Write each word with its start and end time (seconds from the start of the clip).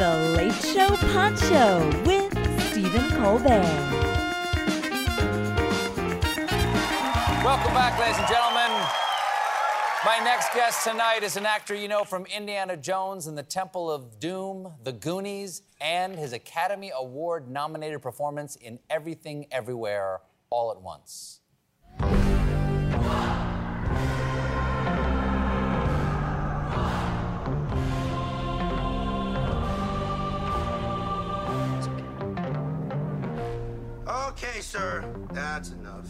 The 0.00 0.16
Late 0.34 0.54
Show 0.54 0.96
Pod 1.12 1.38
Show 1.38 1.86
with 2.06 2.32
Stephen 2.70 3.10
Colbert. 3.10 3.60
Welcome 7.44 7.74
back, 7.74 8.00
ladies 8.00 8.16
and 8.16 8.26
gentlemen. 8.26 8.70
My 10.02 10.18
next 10.24 10.54
guest 10.54 10.84
tonight 10.84 11.22
is 11.22 11.36
an 11.36 11.44
actor 11.44 11.74
you 11.74 11.86
know 11.86 12.04
from 12.04 12.24
Indiana 12.34 12.78
Jones 12.78 13.26
and 13.26 13.36
the 13.36 13.42
Temple 13.42 13.90
of 13.90 14.18
Doom, 14.18 14.72
The 14.84 14.92
Goonies, 14.92 15.60
and 15.82 16.18
his 16.18 16.32
Academy 16.32 16.90
Award 16.96 17.50
nominated 17.50 18.00
performance 18.00 18.56
in 18.56 18.78
Everything 18.88 19.48
Everywhere 19.50 20.20
All 20.48 20.72
at 20.72 20.80
Once. 20.80 21.39
Sir. 34.62 35.04
That's 35.32 35.70
enough. 35.70 36.08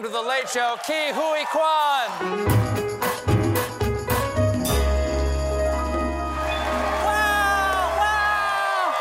Welcome 0.00 0.16
to 0.16 0.22
The 0.22 0.28
Late 0.30 0.48
Show, 0.48 0.76
Ke 0.80 1.12
Huy 1.12 1.44
Quan. 1.44 2.08
Wow, 7.04 7.84
wow. 8.00 8.96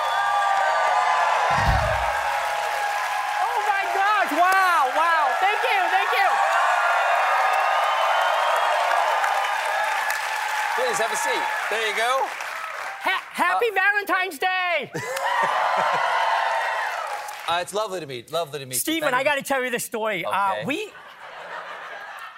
Oh 3.39 3.59
my 3.64 3.83
gosh! 3.95 4.31
Wow! 4.36 4.92
Wow! 4.92 5.31
Thank 5.39 5.64
you! 5.64 5.80
Thank 5.88 6.11
you! 6.20 6.27
Please 10.75 11.00
have 11.00 11.14
a 11.14 11.16
seat. 11.16 11.45
There 11.70 11.88
you 11.88 11.95
go. 11.95 12.27
Ha- 13.08 13.23
happy 13.31 13.72
uh, 13.72 13.80
Valentine's 13.80 14.38
Day, 14.38 14.92
Uh, 17.50 17.59
it's 17.61 17.73
lovely 17.73 18.00
to 18.00 18.05
meet. 18.05 18.31
Lovely 18.31 18.59
to 18.59 18.66
meet 18.66 18.75
you. 18.75 18.80
Stephen. 18.80 19.14
I 19.14 19.23
got 19.23 19.36
to 19.36 19.42
tell 19.42 19.64
you 19.64 19.72
the 19.72 19.80
story. 19.80 20.25
Okay. 20.25 20.36
Uh, 20.36 20.66
we 20.66 20.92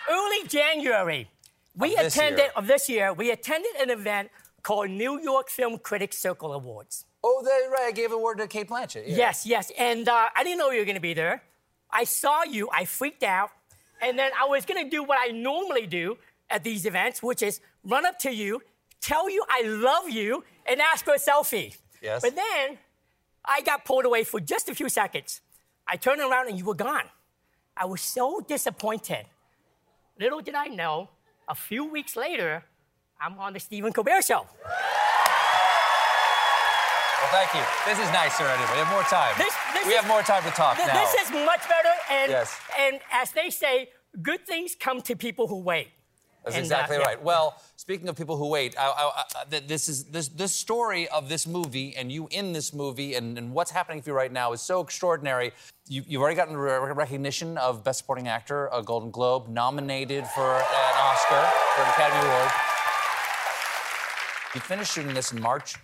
early 0.09 0.47
January, 0.47 1.29
we 1.75 1.95
Of 1.97 2.07
attended 2.07 2.39
year. 2.39 2.51
of 2.55 2.67
this 2.67 2.87
year. 2.89 3.13
We 3.13 3.31
attended 3.31 3.71
an 3.79 3.89
event 3.89 4.29
called 4.63 4.89
New 4.89 5.19
York 5.21 5.49
Film 5.49 5.77
Critics 5.79 6.17
Circle 6.17 6.53
Awards. 6.53 7.05
Oh, 7.23 7.41
that, 7.43 7.69
right. 7.71 7.87
I 7.87 7.91
gave 7.91 8.11
a 8.11 8.17
word 8.17 8.37
to 8.39 8.47
Cate 8.47 8.69
Blanchett. 8.69 9.03
yeah. 9.07 9.15
Yes, 9.15 9.45
yes. 9.45 9.71
And 9.77 10.07
uh, 10.07 10.29
I 10.35 10.43
didn't 10.43 10.57
know 10.59 10.71
you 10.71 10.79
were 10.79 10.85
going 10.85 10.95
to 10.95 11.01
be 11.01 11.13
there. 11.13 11.43
I 11.91 12.03
saw 12.05 12.43
you, 12.43 12.69
I 12.73 12.85
freaked 12.85 13.23
out. 13.23 13.49
And 14.01 14.17
then 14.17 14.31
I 14.41 14.47
was 14.47 14.65
going 14.65 14.83
to 14.83 14.89
do 14.89 15.03
what 15.03 15.19
I 15.21 15.31
normally 15.31 15.85
do 15.85 16.17
at 16.49 16.63
these 16.63 16.85
events, 16.85 17.21
which 17.21 17.43
is 17.43 17.59
run 17.83 18.05
up 18.05 18.17
to 18.19 18.33
you, 18.33 18.61
tell 19.01 19.29
you 19.29 19.43
I 19.47 19.61
love 19.63 20.09
you, 20.09 20.43
and 20.65 20.81
ask 20.81 21.05
for 21.05 21.13
a 21.13 21.19
selfie. 21.19 21.75
Yes. 22.01 22.21
But 22.23 22.35
then 22.35 22.77
I 23.45 23.61
got 23.61 23.85
pulled 23.85 24.05
away 24.05 24.23
for 24.23 24.39
just 24.39 24.69
a 24.69 24.75
few 24.75 24.89
seconds. 24.89 25.41
I 25.87 25.97
turned 25.97 26.21
around 26.21 26.47
and 26.49 26.57
you 26.57 26.65
were 26.65 26.75
gone. 26.75 27.05
I 27.75 27.85
was 27.85 28.01
so 28.01 28.41
disappointed. 28.47 29.25
Little 30.19 30.41
did 30.41 30.55
I 30.55 30.67
know, 30.67 31.09
a 31.47 31.55
few 31.55 31.85
weeks 31.85 32.15
later, 32.15 32.63
I'm 33.19 33.37
on 33.39 33.53
the 33.53 33.59
Stephen 33.59 33.91
Colbert 33.93 34.23
Show. 34.23 34.45
Well, 37.21 37.29
thank 37.31 37.53
you. 37.53 37.61
This 37.85 37.99
is 37.99 38.11
nicer 38.13 38.43
anyway. 38.45 38.71
We 38.71 38.77
have 38.79 38.89
more 38.89 39.03
time. 39.03 39.33
This- 39.37 39.55
this 39.73 39.85
we 39.85 39.91
is- 39.93 39.99
have 39.99 40.07
more 40.07 40.23
time 40.23 40.43
to 40.43 40.51
talk 40.51 40.75
Th- 40.77 40.87
now. 40.87 40.99
This 41.05 41.13
is 41.21 41.31
much 41.45 41.67
better, 41.69 41.93
and 42.09 42.31
Yes. 42.31 42.59
and 42.77 42.99
as 43.11 43.31
they 43.31 43.49
say, 43.51 43.91
good 44.21 44.45
things 44.47 44.75
come 44.75 45.01
to 45.03 45.15
people 45.15 45.47
who 45.47 45.57
wait. 45.61 45.91
That's 46.43 46.55
And, 46.55 46.63
uh, 46.63 46.65
exactly 46.65 46.97
yeah. 46.97 47.03
right. 47.03 47.21
Well, 47.23 47.61
speaking 47.75 48.09
of 48.09 48.15
people 48.15 48.35
who 48.35 48.47
wait, 48.47 48.75
I, 48.77 48.87
I, 48.87 49.23
I, 49.53 49.59
this 49.59 49.87
is 49.87 50.05
this 50.05 50.27
this 50.29 50.51
story 50.51 51.07
of 51.09 51.29
this 51.29 51.45
movie 51.45 51.95
and 51.95 52.11
you 52.11 52.27
in 52.31 52.51
this 52.53 52.73
movie 52.73 53.13
and, 53.15 53.37
and 53.37 53.53
what's 53.53 53.69
happening 53.71 54.01
for 54.01 54.09
you 54.09 54.15
right 54.15 54.31
now 54.31 54.51
is 54.53 54.61
so 54.61 54.81
extraordinary. 54.81 55.51
You, 55.87 56.03
you've 56.07 56.21
already 56.21 56.35
gotten 56.37 56.57
re- 56.57 56.77
recognition 56.93 57.57
of 57.57 57.83
Best 57.83 57.99
Supporting 57.99 58.27
Actor, 58.27 58.69
a 58.73 58.81
Golden 58.81 59.11
Globe, 59.11 59.49
nominated 59.49 60.25
for 60.27 60.55
an 60.55 60.95
Oscar 60.97 61.41
for 61.75 61.81
an 61.83 61.89
Academy 61.89 62.27
Award. 62.29 62.51
You 64.55 64.61
finished 64.61 64.93
shooting 64.93 65.13
this 65.13 65.31
in 65.31 65.41
March 65.41 65.75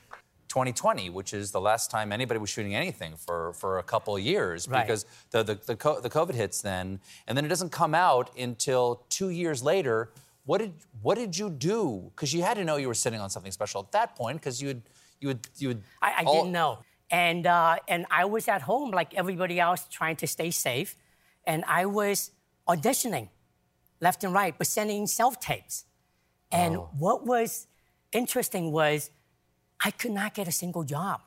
2020, 0.49 1.09
which 1.09 1.33
is 1.33 1.51
the 1.51 1.61
last 1.61 1.89
time 1.91 2.11
anybody 2.11 2.39
was 2.39 2.49
shooting 2.49 2.75
anything 2.75 3.15
for, 3.15 3.53
for 3.53 3.79
a 3.79 3.83
couple 3.83 4.15
of 4.15 4.21
years 4.21 4.67
Right. 4.67 4.85
because 4.85 5.05
the, 5.31 5.43
the, 5.43 5.55
the, 5.55 5.75
co- 5.75 5.99
the 6.01 6.09
COVID 6.09 6.33
hits 6.33 6.61
then, 6.61 6.99
and 7.27 7.37
then 7.37 7.45
it 7.45 7.49
doesn't 7.49 7.71
come 7.71 7.93
out 7.95 8.35
until 8.37 9.03
two 9.09 9.29
years 9.29 9.61
later. 9.63 10.09
What 10.47 10.59
did, 10.59 10.73
what 11.01 11.15
did 11.21 11.37
you 11.37 11.49
do? 11.49 12.09
Because 12.15 12.33
you 12.33 12.41
had 12.41 12.55
to 12.55 12.63
know 12.63 12.77
you 12.77 12.87
were 12.87 12.93
sitting 13.05 13.19
on 13.19 13.29
something 13.29 13.51
special 13.51 13.81
at 13.81 13.91
that 13.91 14.15
point 14.15 14.35
because 14.39 14.61
you 14.61 14.69
had, 14.69 14.81
you 15.21 15.27
had, 15.27 15.39
you 15.57 15.67
had. 15.69 15.81
I, 16.01 16.09
I 16.19 16.23
all- 16.23 16.33
didn't 16.35 16.53
know, 16.53 16.79
and 17.11 17.45
uh, 17.45 17.77
and 17.87 18.05
I 18.09 18.23
was 18.25 18.47
at 18.47 18.61
home 18.61 18.89
like 18.99 19.13
everybody 19.13 19.59
else, 19.59 19.85
trying 19.99 20.15
to 20.23 20.27
stay 20.27 20.49
safe, 20.51 20.95
and 21.45 21.63
I 21.67 21.85
was 21.85 22.31
auditioning, 22.67 23.27
left 23.99 24.23
and 24.23 24.33
right, 24.33 24.57
but 24.57 24.67
sending 24.67 25.05
self 25.07 25.39
tapes. 25.39 25.83
And 26.49 26.77
Oh. 26.77 26.89
what 26.97 27.25
was 27.25 27.67
interesting 28.13 28.71
was, 28.71 29.09
I 29.87 29.91
could 29.91 30.11
not 30.11 30.33
get 30.33 30.47
a 30.47 30.51
single 30.63 30.83
job, 30.85 31.19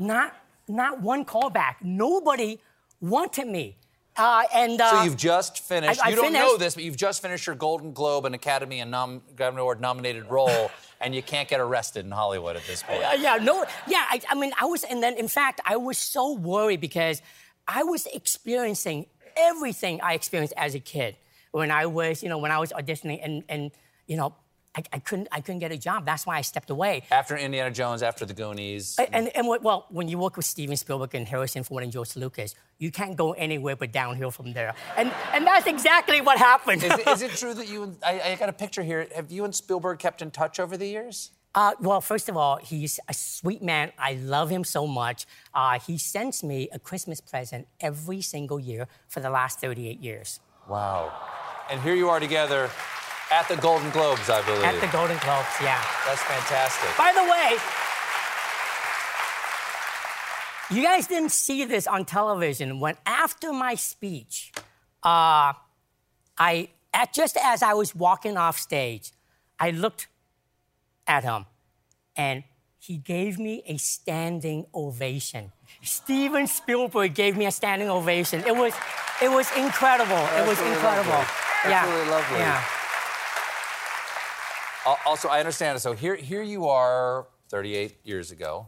not 0.00 0.34
not 0.66 1.00
one 1.00 1.24
callback. 1.24 1.76
Nobody 1.82 2.58
wanted 3.00 3.46
me, 3.46 3.76
uh, 4.16 4.44
and 4.54 4.80
uh, 4.80 4.90
So 4.90 5.02
you've 5.04 5.16
just 5.16 5.60
finished. 5.60 6.00
I- 6.02 6.06
I 6.06 6.10
you 6.10 6.16
don't 6.16 6.32
know 6.32 6.56
this, 6.56 6.74
but 6.74 6.84
you've 6.84 6.96
just 6.96 7.22
finished 7.22 7.46
your 7.46 7.56
Golden 7.56 7.92
Globe 7.92 8.24
and 8.26 8.34
Academy 8.34 8.80
and 8.80 8.90
nom- 8.90 9.22
Academy 9.32 9.60
Award 9.60 9.80
nominated 9.80 10.30
role, 10.30 10.70
and 11.00 11.14
you 11.14 11.22
can't 11.22 11.48
get 11.48 11.60
arrested 11.60 12.04
in 12.04 12.10
Hollywood 12.12 12.56
at 12.56 12.66
this 12.66 12.82
point. 12.82 13.02
Uh, 13.02 13.16
yeah, 13.18 13.36
no, 13.36 13.64
yeah. 13.86 14.04
I, 14.10 14.20
I 14.30 14.34
mean, 14.34 14.52
I 14.60 14.66
was, 14.66 14.84
and 14.84 15.02
then 15.02 15.16
in 15.16 15.28
fact, 15.28 15.60
I 15.64 15.76
was 15.76 15.98
so 15.98 16.32
worried 16.34 16.80
because 16.80 17.22
I 17.66 17.82
was 17.84 18.06
experiencing 18.06 19.06
everything 19.36 20.00
I 20.02 20.14
experienced 20.14 20.54
as 20.56 20.74
a 20.74 20.80
kid 20.80 21.16
when 21.52 21.70
I 21.70 21.86
was, 21.86 22.22
you 22.22 22.28
know, 22.28 22.38
when 22.38 22.50
I 22.50 22.58
was 22.58 22.72
auditioning, 22.72 23.20
and 23.22 23.44
and 23.48 23.70
you 24.06 24.16
know, 24.16 24.34
I, 24.74 24.82
I 24.92 24.98
couldn't, 25.00 25.28
I 25.30 25.40
couldn't 25.40 25.58
get 25.58 25.70
a 25.72 25.76
job. 25.76 26.06
That's 26.06 26.24
why 26.26 26.38
I 26.38 26.40
stepped 26.40 26.70
away. 26.70 27.02
After 27.10 27.36
Indiana 27.36 27.70
Jones, 27.70 28.02
after 28.02 28.24
the 28.24 28.32
Goonies. 28.32 28.98
And, 29.12 29.28
and 29.36 29.46
what- 29.46 29.62
well, 29.62 29.86
when 29.90 30.08
you 30.08 30.18
work 30.18 30.36
with 30.36 30.46
Steven 30.46 30.76
Spielberg 30.76 31.14
and 31.14 31.28
Harrison 31.28 31.62
Ford 31.62 31.82
and 31.82 31.92
George 31.92 32.16
Lucas, 32.16 32.54
you 32.78 32.90
can't 32.90 33.16
go 33.16 33.32
anywhere 33.32 33.76
but 33.76 33.92
downhill 33.92 34.30
from 34.30 34.52
there. 34.54 34.74
And 34.96 35.12
and 35.32 35.46
that's 35.46 35.66
exactly 35.66 36.20
what 36.20 36.38
happened. 36.38 36.82
Is 36.82 36.92
it, 36.92 37.06
is 37.08 37.22
it 37.22 37.30
true 37.36 37.54
that 37.54 37.68
you 37.68 37.82
and 37.84 37.96
I, 38.04 38.20
I 38.32 38.34
got 38.36 38.48
a 38.48 38.52
picture 38.52 38.82
here? 38.82 39.06
Have 39.14 39.30
you 39.30 39.44
and 39.44 39.54
Spielberg 39.54 39.98
kept 39.98 40.22
in 40.22 40.30
touch 40.30 40.58
over 40.58 40.76
the 40.76 40.86
years? 40.86 41.30
Uh, 41.54 41.72
well, 41.80 42.00
first 42.00 42.30
of 42.30 42.36
all, 42.36 42.56
he's 42.56 42.98
a 43.10 43.12
sweet 43.14 43.62
man. 43.62 43.92
I 43.98 44.14
love 44.14 44.48
him 44.48 44.64
so 44.64 44.86
much. 44.86 45.26
Uh, 45.52 45.78
he 45.78 45.98
sends 45.98 46.42
me 46.42 46.70
a 46.72 46.78
Christmas 46.78 47.20
present 47.20 47.68
every 47.78 48.22
single 48.22 48.58
year 48.58 48.88
for 49.06 49.20
the 49.20 49.28
last 49.28 49.60
38 49.60 50.00
years 50.00 50.40
Wow. 50.66 51.12
And 51.70 51.80
here 51.82 51.94
you 51.94 52.08
are 52.08 52.18
together 52.20 52.70
at 53.32 53.48
the 53.48 53.56
Golden 53.56 53.90
Globes, 53.90 54.28
I 54.28 54.42
believe. 54.42 54.62
at 54.62 54.78
the 54.80 54.86
Golden 54.88 55.16
Globes. 55.18 55.48
Yeah. 55.62 55.82
That's 56.06 56.22
fantastic. 56.22 56.96
By 56.98 57.12
the 57.14 57.24
way, 57.24 57.56
you 60.76 60.82
guys 60.84 61.06
didn't 61.06 61.32
see 61.32 61.64
this 61.64 61.86
on 61.86 62.04
television. 62.04 62.78
When 62.78 62.96
after 63.06 63.52
my 63.52 63.74
speech, 63.74 64.52
uh, 65.02 65.54
I 66.38 66.68
at, 66.92 67.14
just 67.14 67.38
as 67.42 67.62
I 67.62 67.72
was 67.72 67.94
walking 67.94 68.36
off 68.36 68.58
stage, 68.58 69.12
I 69.58 69.70
looked 69.70 70.08
at 71.06 71.24
him, 71.24 71.46
and 72.14 72.44
he 72.78 72.98
gave 72.98 73.38
me 73.38 73.62
a 73.66 73.78
standing 73.78 74.66
ovation. 74.74 75.52
Steven 75.82 76.46
Spielberg 76.46 77.14
gave 77.14 77.36
me 77.36 77.46
a 77.46 77.50
standing 77.50 77.88
ovation. 77.88 78.42
It 78.46 78.54
was, 78.54 78.74
it 79.22 79.30
was 79.30 79.50
incredible. 79.56 80.14
it 80.14 80.46
was 80.46 80.58
really 80.58 80.72
incredible. 80.72 81.10
lovely. 81.12 81.34
That's 81.64 81.68
yeah. 81.70 81.94
really 81.94 82.10
lovely. 82.10 82.38
Yeah. 82.38 82.64
Al- 84.86 84.98
Also, 85.06 85.28
I 85.28 85.38
understand. 85.40 85.80
So 85.80 85.92
here, 85.92 86.14
here 86.16 86.42
you 86.42 86.68
are 86.68 87.26
38 87.48 87.96
years 88.04 88.30
ago. 88.30 88.66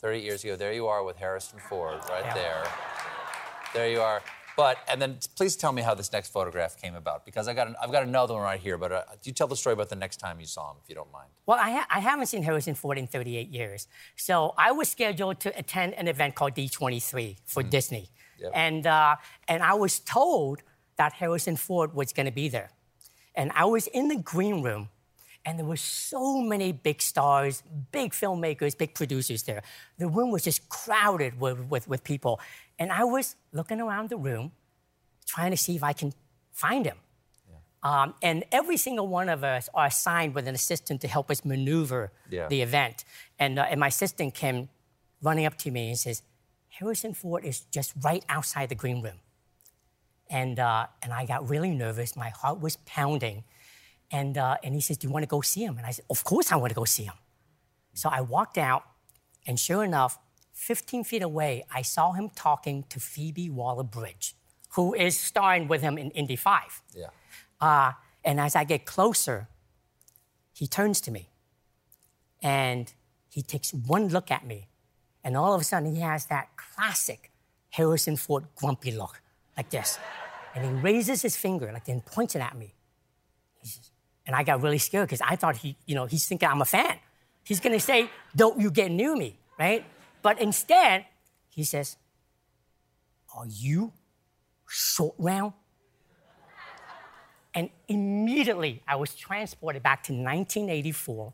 38 0.00 0.22
years 0.24 0.44
ago, 0.44 0.56
there 0.56 0.72
you 0.72 0.86
are 0.86 1.02
with 1.04 1.16
Harrison 1.16 1.58
Ford 1.68 2.00
right 2.08 2.24
Yeah. 2.24 2.34
there. 2.34 2.64
There 3.74 3.90
you 3.90 4.00
are. 4.00 4.22
But 4.56 4.78
and 4.88 5.00
then 5.00 5.18
please 5.36 5.56
tell 5.56 5.72
me 5.72 5.80
how 5.82 5.94
this 5.94 6.12
next 6.12 6.32
photograph 6.32 6.76
came 6.80 6.94
about 6.94 7.24
because 7.24 7.48
I 7.48 7.54
got 7.54 7.66
an, 7.68 7.76
I've 7.80 7.92
got 7.92 8.02
another 8.02 8.34
one 8.34 8.42
right 8.42 8.60
here. 8.60 8.76
But 8.76 8.92
uh, 8.92 9.02
you 9.22 9.32
tell 9.32 9.46
the 9.46 9.56
story 9.56 9.74
about 9.74 9.88
the 9.88 9.96
next 9.96 10.16
time 10.18 10.40
you 10.40 10.46
saw 10.46 10.70
him, 10.72 10.78
if 10.82 10.88
you 10.88 10.94
don't 10.94 11.10
mind. 11.12 11.28
Well, 11.46 11.58
I, 11.60 11.70
ha- 11.70 11.86
I 11.88 12.00
haven't 12.00 12.26
seen 12.26 12.42
Harrison 12.42 12.74
Ford 12.74 12.98
in 12.98 13.06
38 13.06 13.48
years. 13.48 13.86
So 14.16 14.54
I 14.58 14.72
was 14.72 14.88
scheduled 14.88 15.40
to 15.40 15.56
attend 15.58 15.94
an 15.94 16.08
event 16.08 16.34
called 16.34 16.54
D23 16.54 17.36
for 17.46 17.62
Disney. 17.62 18.10
Yep. 18.38 18.52
And, 18.54 18.86
uh, 18.86 19.16
and 19.48 19.62
I 19.62 19.74
was 19.74 20.00
told 20.00 20.62
that 20.96 21.12
Harrison 21.14 21.56
Ford 21.56 21.94
was 21.94 22.12
going 22.12 22.26
to 22.26 22.32
be 22.32 22.48
there. 22.48 22.70
And 23.34 23.52
I 23.54 23.64
was 23.66 23.86
in 23.86 24.08
the 24.08 24.16
green 24.16 24.62
room, 24.62 24.88
and 25.44 25.58
there 25.58 25.66
were 25.66 25.76
so 25.76 26.40
many 26.42 26.72
big 26.72 27.00
stars, 27.00 27.62
big 27.92 28.12
filmmakers, 28.12 28.76
big 28.76 28.94
producers 28.94 29.42
there. 29.44 29.62
The 29.98 30.06
room 30.08 30.30
was 30.30 30.42
just 30.44 30.68
crowded 30.68 31.40
with, 31.40 31.60
with, 31.70 31.88
with 31.88 32.04
people. 32.04 32.40
And 32.78 32.92
I 32.92 33.04
was 33.04 33.36
looking 33.52 33.80
around 33.80 34.10
the 34.10 34.16
room, 34.16 34.52
trying 35.26 35.50
to 35.50 35.56
see 35.56 35.76
if 35.76 35.82
I 35.82 35.92
can 35.92 36.12
find 36.52 36.84
him. 36.84 36.98
Um, 37.82 38.12
and 38.20 38.44
every 38.52 38.76
single 38.76 39.08
one 39.08 39.30
of 39.30 39.42
us 39.42 39.70
are 39.72 39.86
assigned 39.86 40.34
with 40.34 40.46
an 40.46 40.54
assistant 40.54 41.00
to 41.00 41.08
help 41.08 41.30
us 41.30 41.44
maneuver 41.46 42.12
Yeah. 42.28 42.46
the 42.48 42.60
event. 42.60 43.04
And, 43.38 43.58
uh, 43.58 43.66
and 43.70 43.80
my 43.80 43.86
assistant 43.88 44.34
came 44.34 44.68
running 45.22 45.46
up 45.46 45.56
to 45.58 45.70
me 45.70 45.88
and 45.88 45.98
says, 45.98 46.22
Harrison 46.68 47.14
Ford 47.14 47.42
is 47.44 47.60
just 47.60 47.94
right 48.02 48.22
outside 48.28 48.68
the 48.68 48.74
green 48.74 49.00
room. 49.02 49.20
And, 50.28 50.58
uh, 50.58 50.86
and 51.02 51.12
I 51.12 51.24
got 51.24 51.48
really 51.48 51.70
nervous. 51.70 52.16
My 52.16 52.28
heart 52.28 52.60
was 52.60 52.76
pounding. 52.84 53.44
And, 54.10 54.36
uh, 54.36 54.56
and 54.62 54.74
he 54.74 54.80
says, 54.80 54.96
Do 54.96 55.06
you 55.06 55.12
want 55.12 55.22
to 55.22 55.28
go 55.28 55.40
see 55.40 55.64
him? 55.64 55.78
And 55.78 55.86
I 55.86 55.90
said, 55.90 56.04
Of 56.10 56.24
course 56.24 56.52
I 56.52 56.56
want 56.56 56.70
to 56.70 56.74
go 56.74 56.84
see 56.84 57.04
him. 57.04 57.14
So 57.94 58.08
I 58.08 58.20
walked 58.20 58.58
out, 58.58 58.84
and 59.46 59.58
sure 59.58 59.84
enough, 59.84 60.18
15 60.52 61.04
feet 61.04 61.22
away, 61.22 61.64
I 61.74 61.82
saw 61.82 62.12
him 62.12 62.30
talking 62.34 62.84
to 62.90 63.00
Phoebe 63.00 63.50
Waller 63.50 63.82
Bridge, 63.84 64.34
who 64.74 64.94
is 64.94 65.18
starring 65.18 65.68
with 65.68 65.80
him 65.80 65.96
in 65.96 66.10
Indy 66.10 66.36
5. 66.36 66.82
Yeah. 66.94 67.06
Uh, 67.60 67.92
and 68.24 68.40
as 68.40 68.54
I 68.54 68.64
get 68.64 68.84
closer, 68.84 69.48
he 70.52 70.66
turns 70.66 71.00
to 71.02 71.10
me 71.10 71.30
and 72.42 72.92
he 73.28 73.42
takes 73.42 73.72
one 73.72 74.08
look 74.08 74.30
at 74.30 74.46
me. 74.46 74.68
And 75.22 75.36
all 75.36 75.54
of 75.54 75.60
a 75.60 75.64
sudden, 75.64 75.94
he 75.94 76.00
has 76.00 76.26
that 76.26 76.48
classic 76.56 77.30
Harrison 77.70 78.16
Ford 78.16 78.44
grumpy 78.56 78.90
look, 78.90 79.20
like 79.56 79.70
this. 79.70 79.98
And 80.54 80.64
he 80.64 80.70
raises 80.82 81.22
his 81.22 81.36
finger, 81.36 81.70
like, 81.72 81.88
and 81.88 82.04
points 82.04 82.34
it 82.34 82.40
at 82.40 82.56
me. 82.56 82.74
He 83.60 83.68
says, 83.68 83.90
and 84.30 84.36
I 84.36 84.44
got 84.44 84.62
really 84.62 84.78
scared 84.78 85.08
because 85.08 85.20
I 85.22 85.34
thought 85.34 85.56
he, 85.56 85.76
you 85.86 85.96
know, 85.96 86.06
he's 86.06 86.28
thinking 86.28 86.48
I'm 86.48 86.62
a 86.62 86.64
fan. 86.64 86.98
He's 87.42 87.58
gonna 87.58 87.80
say, 87.80 88.08
Don't 88.36 88.60
you 88.60 88.70
get 88.70 88.92
near 88.92 89.16
me, 89.16 89.40
right? 89.58 89.84
But 90.22 90.40
instead, 90.40 91.06
he 91.48 91.64
says, 91.64 91.96
Are 93.36 93.46
you 93.48 93.92
short 94.68 95.16
round? 95.18 95.54
And 97.54 97.70
immediately 97.88 98.84
I 98.86 98.94
was 98.94 99.16
transported 99.16 99.82
back 99.82 100.04
to 100.04 100.12
1984 100.12 101.32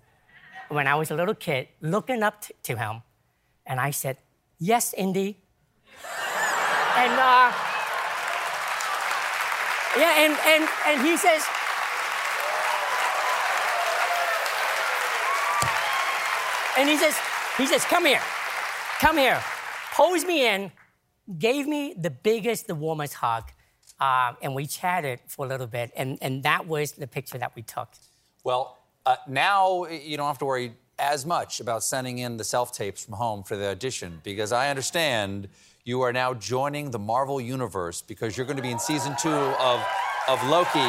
when 0.71 0.87
I 0.87 0.95
was 0.95 1.11
a 1.11 1.15
little 1.15 1.35
kid, 1.35 1.69
looking 1.83 2.23
up 2.23 2.41
t- 2.41 2.55
to 2.63 2.79
him. 2.79 3.03
And 3.67 3.79
I 3.79 3.91
said, 3.91 4.17
Yes, 4.59 4.95
Indy. 4.95 5.37
and 6.97 7.13
uh, 7.13 7.53
yeah, 9.99 10.25
and, 10.25 10.33
and, 10.47 10.69
and 10.87 11.07
he 11.07 11.19
says, 11.19 11.45
and 16.79 16.89
he 16.89 16.97
says, 16.97 17.17
he 17.57 17.67
says, 17.67 17.85
come 17.85 18.05
here, 18.05 18.21
come 19.01 19.17
here, 19.17 19.43
pulls 19.95 20.25
me 20.25 20.47
in, 20.47 20.71
gave 21.39 21.67
me 21.67 21.95
the 21.97 22.11
biggest, 22.11 22.67
the 22.67 22.75
warmest 22.75 23.15
hug, 23.15 23.45
uh, 24.01 24.35
and 24.43 24.55
we 24.55 24.67
chatted 24.67 25.21
for 25.27 25.47
a 25.47 25.49
little 25.49 25.67
bit, 25.67 25.91
and, 25.97 26.19
and 26.21 26.43
that 26.43 26.67
was 26.67 26.93
the 26.93 27.07
picture 27.07 27.39
that 27.39 27.55
we 27.57 27.63
took. 27.63 27.89
Well, 28.45 28.79
uh, 29.07 29.17
now 29.27 29.87
you 29.87 30.17
don't 30.17 30.27
have 30.27 30.39
to 30.39 30.45
worry 30.45 30.75
as 30.99 31.27
much 31.27 31.61
about 31.61 31.83
sending 31.83 32.19
in 32.19 32.37
the 32.37 32.45
self 32.45 32.73
tapes 32.73 33.05
from 33.05 33.15
home 33.15 33.43
for 33.43 33.57
the 33.57 33.69
audition 33.69 34.21
because 34.23 34.53
I 34.53 34.71
understand 34.71 35.49
you 35.85 36.01
are 36.03 36.13
now 36.13 36.35
joining 36.35 36.91
the 36.91 36.99
Marvel 36.99 37.41
Universe 37.41 38.03
because 38.03 38.37
you're 38.37 38.47
going 38.47 38.57
to 38.57 38.63
be 38.63 38.71
in 38.71 38.79
season 38.79 39.15
two 39.21 39.29
of, 39.31 39.85
of 40.29 40.43
Loki. 40.49 40.81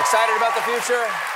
Excited 0.00 0.36
about 0.36 0.54
the 0.54 0.62
future? 0.62 1.31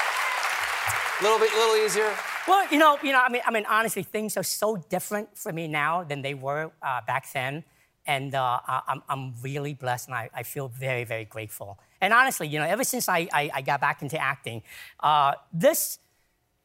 A 1.19 1.23
little 1.23 1.39
bit, 1.39 1.51
little 1.55 1.77
easier. 1.77 2.15
Well, 2.47 2.67
you 2.71 2.79
know, 2.79 2.99
you 3.03 3.11
know, 3.11 3.23
I 3.23 3.31
mean, 3.31 3.41
I 3.47 3.51
mean, 3.51 3.65
honestly, 3.71 4.03
things 4.03 4.37
are 4.37 4.43
so 4.43 4.77
different 4.77 5.37
for 5.37 5.51
me 5.51 5.67
now 5.67 6.05
than 6.05 6.21
they 6.21 6.35
were 6.35 6.71
uh, 6.83 7.01
back 7.07 7.33
then, 7.33 7.65
and 8.07 8.35
uh, 8.35 8.61
I'm, 8.69 9.03
I'm 9.09 9.33
really 9.43 9.73
blessed, 9.73 10.09
and 10.09 10.15
I, 10.15 10.29
I 10.35 10.43
feel 10.43 10.69
very, 10.69 11.05
very 11.05 11.25
grateful. 11.25 11.79
And 12.03 12.13
honestly, 12.13 12.49
you 12.49 12.59
know, 12.59 12.67
ever 12.67 12.85
since 12.85 13.09
I, 13.09 13.29
I, 13.33 13.51
I 13.55 13.63
got 13.63 13.81
back 13.81 14.03
into 14.03 14.19
acting, 14.21 14.63
uh, 15.01 15.33
this 15.55 15.99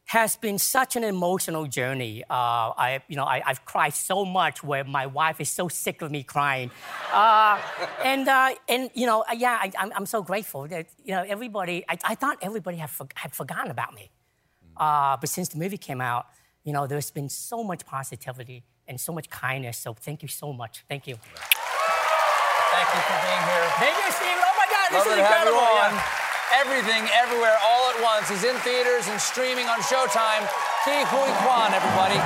has 0.04 0.36
been 0.36 0.58
such 0.58 0.96
an 0.96 1.04
emotional 1.04 1.64
journey. 1.66 2.22
Uh, 2.28 2.76
I, 2.76 3.00
you 3.08 3.16
know, 3.16 3.24
I, 3.24 3.40
I've 3.46 3.64
cried 3.64 3.94
so 3.94 4.26
much 4.26 4.62
where 4.62 4.84
my 4.84 5.06
wife 5.06 5.40
is 5.40 5.50
so 5.50 5.68
sick 5.68 6.02
of 6.02 6.10
me 6.10 6.24
crying, 6.24 6.70
uh, 7.10 7.58
and 8.04 8.28
uh, 8.28 8.50
and 8.68 8.90
you 8.92 9.06
know, 9.06 9.24
yeah, 9.34 9.58
I, 9.62 9.72
I'm, 9.78 9.92
I'm 9.96 10.06
so 10.06 10.22
grateful 10.22 10.68
that 10.68 10.88
you 11.02 11.12
know 11.12 11.24
everybody. 11.26 11.86
I, 11.88 11.96
I 12.04 12.14
thought 12.16 12.36
everybody 12.42 12.76
had, 12.76 12.90
for, 12.90 13.06
had 13.14 13.32
forgotten 13.32 13.70
about 13.70 13.94
me. 13.94 14.10
Uh, 14.76 15.16
but 15.20 15.28
since 15.28 15.48
the 15.48 15.58
movie 15.58 15.78
came 15.78 16.00
out, 16.00 16.26
you 16.64 16.72
know, 16.72 16.86
there's 16.86 17.10
been 17.10 17.28
so 17.28 17.62
much 17.64 17.84
positivity 17.84 18.64
and 18.86 19.00
so 19.00 19.12
much 19.12 19.28
kindness. 19.30 19.78
So 19.78 19.94
thank 19.94 20.22
you 20.22 20.28
so 20.28 20.52
much. 20.52 20.84
Thank 20.88 21.06
you. 21.06 21.16
Thank 21.16 22.88
you 22.94 23.00
for 23.04 23.18
being 23.26 23.42
here. 23.50 23.66
Thank 23.78 23.96
you, 24.04 24.10
Steve. 24.12 24.38
Oh 24.38 24.54
my 24.56 24.66
God, 24.70 24.88
this 24.90 25.06
Love 25.06 25.18
is 25.18 25.18
to 25.18 25.24
have 25.24 25.46
you 25.46 25.52
incredible. 25.52 25.60
on. 25.60 25.92
Yeah. 25.94 26.60
Everything, 26.60 27.08
everywhere, 27.14 27.56
all 27.64 27.90
at 27.90 28.02
once. 28.02 28.28
He's 28.28 28.44
in 28.44 28.54
theaters 28.56 29.08
and 29.08 29.20
streaming 29.20 29.66
on 29.66 29.80
Showtime. 29.80 30.46
Ke 30.84 31.04
Huy 31.08 31.32
Quan, 31.42 31.72
everybody. 31.72 32.18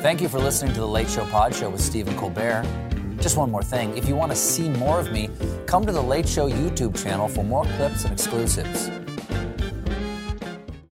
Thank 0.00 0.20
you 0.22 0.28
for 0.28 0.38
listening 0.38 0.72
to 0.74 0.80
the 0.80 0.86
Late 0.86 1.08
Show 1.10 1.24
Pod 1.26 1.54
Show 1.54 1.68
with 1.70 1.80
Stephen 1.80 2.16
Colbert. 2.16 2.64
Just 3.20 3.36
one 3.36 3.50
more 3.50 3.62
thing. 3.62 3.96
If 3.98 4.08
you 4.08 4.14
want 4.16 4.30
to 4.32 4.36
see 4.36 4.68
more 4.70 4.98
of 4.98 5.12
me, 5.12 5.28
come 5.66 5.84
to 5.84 5.92
the 5.92 6.02
Late 6.02 6.28
Show 6.28 6.48
YouTube 6.48 7.00
channel 7.02 7.28
for 7.28 7.44
more 7.44 7.64
clips 7.76 8.04
and 8.04 8.12
exclusives. 8.12 8.88